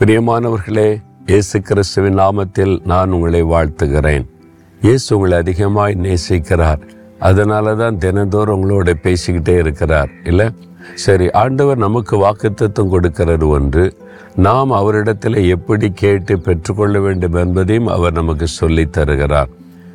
[0.00, 4.26] பிரியமானவர்களே இயேசு கிறிஸ்துவின் நாமத்தில் நான் உங்களை வாழ்த்துகிறேன்.
[4.82, 6.78] இயேசு உங்களை அதிகமாய் நேசிக்கிறார்.
[7.18, 10.08] அதனால தான் தினந்தோறும் உங்களோட பேசிக்கிட்டே இருக்கிறார்.
[10.24, 10.50] இல்லை?
[10.94, 13.96] சரி ஆண்டவர் நமக்கு வாக்குத்தத்தம் கொடுக்கிறது ஒன்று
[14.36, 19.48] நாம் அவரிடத்தில் எப்படி கேட்டு பெற்றுக்கொள்ள வேண்டும் என்பதையும் அவர் நமக்கு சொல்லி தருகிறார்.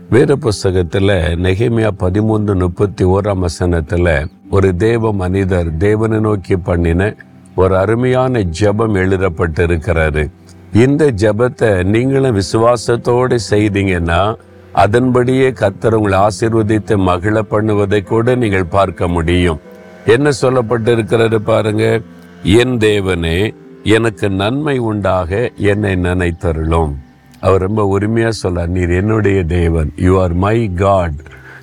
[0.09, 7.15] வேறு புஸ்தகத்தில் நெகிமியா பதிமூன்று முப்பத்தி ஓராம் வசனத்தில் ஒரு தேவ மனிதர் தேவனை நோக்கி பண்ணின
[7.55, 10.31] ஒரு அருமையான ஜெபம் எழுதப்பட்டிருக்கிறாரு.
[10.73, 14.35] இந்த ஜெபத்தை நீங்களும் விசுவாசத்தோடு செய்தீங்கன்னா
[14.71, 19.59] அதன்படியே கத்தர் உங்களை ஆசிர்வதித்து மகிழ பண்ணுவதை கூட நீங்கள் பார்க்க முடியும்.
[20.05, 22.01] என்ன சொல்லப்பட்டிருக்கிறது பாருங்க?
[22.43, 26.93] என் தேவனே எனக்கு நன்மை உண்டாக என்னை நினைத்தருளும்.
[27.39, 31.17] அவர் ரொம்ப உரிமையா சொல்ல நீர் என்னுடைய தேவன் யூ ஆர் மை காட்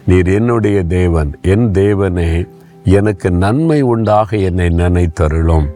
[0.07, 2.49] நீர் என்னுடைய தேவன் என் தேவனே
[2.85, 5.69] எனக்கு நன்மை உண்டாக என்னை நினைத்தருளும்.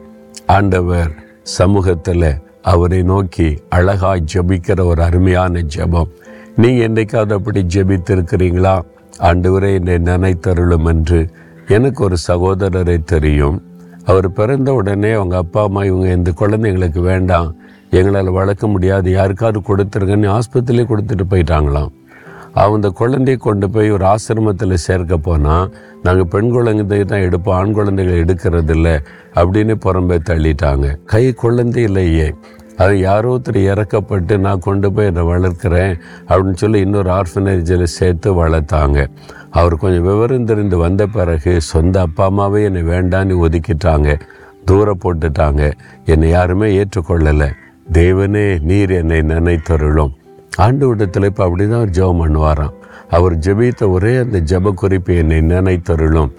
[0.46, 1.10] ஆண்டவர்
[1.42, 6.08] சமூகத்தில் அவரை நோக்கி அழகாய் ஜெபிக்கிற ஒரு அருமையான ஜெபம்.
[6.56, 8.82] நீ என்னைக்காவது அப்படி ஜபித்திருக்கிறீங்களா?
[9.18, 11.30] ஆண்டவரே என்னை நினைத்தருளும் என்று
[11.68, 13.62] எனக்கு ஒரு சகோதரரை தெரியும்.
[14.04, 17.54] அவர் பிறந்த உடனே அவங்க அப்பா அம்மா இவங்க இந்த குழந்தைங்களுக்கு வேண்டாம்.
[17.90, 19.10] எங்களால் வளர்க்க முடியாது.
[19.10, 21.92] யாருக்காவது கொடுத்துருங்கன்னு ஆஸ்பத்திரியிலே கொடுத்துட்டு போயிட்டாங்களாம்.
[22.54, 27.72] அந்த இந்த குழந்தையை கொண்டு போய் ஒரு ஆசிரமத்தில் சேர்க்க போனால் நாங்கள் பெண் குழந்தை தான் எடுப்போம் ஆண்
[27.72, 28.92] குழந்தைகள் எடுக்கிறது இல்லை
[29.34, 30.96] அப்படின்னு புறம்பே தள்ளிட்டாங்க.
[31.04, 32.34] கை குழந்தை இல்லையே.
[32.76, 39.06] அது யாரோ ஒருத்தர் இறக்கப்பட்டு நான் கொண்டு போய் என்னை வளர்க்குறேன் அப்படின்னு சொல்லி இன்னொரு ஆர்ஃபனேஜில் சேர்த்து வளர்த்தாங்க.
[39.50, 44.20] அவர் கொஞ்சம் விவரம் தெரிந்து வந்த பிறகு சொந்த அப்பா அம்மாவே என்னை வேண்டான்னு ஒதுக்கிட்டாங்க.
[44.64, 45.72] தூர போட்டுட்டாங்க.
[46.04, 47.50] என்னை யாருமே ஏற்றுக்கொள்ளலை.
[47.92, 50.10] தேவனே நீர் என்னை நினைத்தருளும்.
[50.62, 52.74] ஆண்டு விடத்தில் இப்போ அப்படி தான் அவர் ஜெபம் பண்ணுவாராம்.
[53.16, 56.30] அவர் ஜெபித்த ஒரே அந்த ஜெப குறிப்பு என்னை நினைத்தருளும்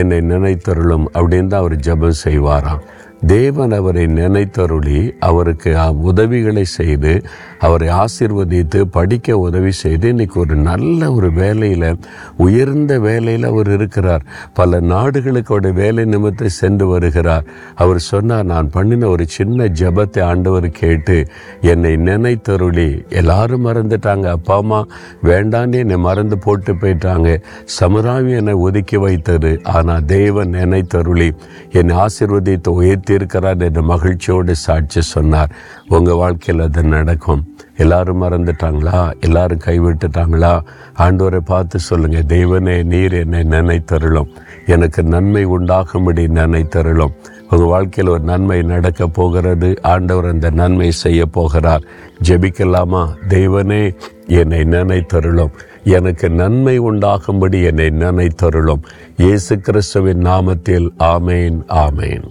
[0.00, 2.82] என்னை நினைத்தருளும் அப்படின்னு தான் அவர் ஜெபம் செய்வாராம்.
[3.26, 7.22] தேவன் அவரை நினைத்தருளி அவருக்கு உதவிகளை செய்து
[7.58, 11.96] அவரை ஆசிர்வதித்து படிக்க உதவி செய்து இன்றைக்கி ஒரு நல்ல ஒரு வேலையில்
[12.36, 14.24] உயர்ந்த வேலையில் அவர் இருக்கிறார்.
[14.54, 17.44] பல நாடுகளுக்கு அவருடைய வேலை நிமித்தை சென்று வருகிறார்.
[17.74, 21.26] அவர் சொன்னார் நான் பண்ணின ஒரு சின்ன ஜெபத்தை ஆண்டவர் கேட்டு
[21.60, 23.08] என்னை நினைத்தருளி.
[23.08, 24.24] எல்லாரும் மறந்துட்டாங்க.
[24.24, 24.86] அப்பா அம்மா
[25.22, 27.42] வேண்டான்னு என்னை மறந்து போட்டு போயிட்டாங்க.
[27.64, 29.60] சமுதாயம் என்னை ஒதுக்கி வைத்தது.
[29.64, 31.30] ஆனால் தேவன் நினைத்தருளி.
[31.70, 35.50] என்னை ஆசிர்வதித்து உயர்த்தி இருக்கிறார் என்ற மகிழ்ச்சியோடு சாட்சி சொன்னார்.
[35.88, 37.56] உங்கள் வாழ்க்கையில் அது நடக்கும்.
[37.76, 39.20] எல்லாரும் மறந்துட்டாங்களா?
[39.20, 40.60] எல்லாரும் கைவிட்டுட்டாங்களா?
[40.98, 44.30] ஆண்டவரை பார்த்து சொல்லுங்கள் தெய்வனே நீர் என்னை நினைத்தருளும்.
[44.66, 47.14] எனக்கு நன்மை உண்டாகும்படி நினைத்தருளும்.
[47.50, 49.78] உங்கள் வாழ்க்கையில் ஒரு நன்மை நடக்க போகிறது.
[49.82, 51.82] ஆண்டவர் அந்த நன்மை செய்ய போகிறார்.
[52.28, 53.02] ஜெபிக்கலாமா?
[53.28, 53.94] தெய்வனே
[54.26, 55.50] என்னை நினைத்தருளும்.
[55.84, 58.82] எனக்கு நன்மை உண்டாகும்படி என்னை நினைத்தருளும்.
[59.16, 62.24] இயேசு கிறிஸ்துவின் நாமத்தில் ஆமேன் ஆமேன்.